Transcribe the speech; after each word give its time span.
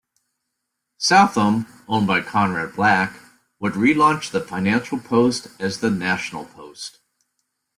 Southam, 0.97 1.67
owned 1.87 2.07
by 2.07 2.21
Conrad 2.21 2.73
Black, 2.75 3.19
would 3.59 3.73
relaunch 3.73 4.31
the 4.31 4.41
"Financial 4.41 4.97
Post" 4.97 5.49
as 5.59 5.79
the 5.79 5.91
"National 5.91 6.45
Post". 6.45 6.97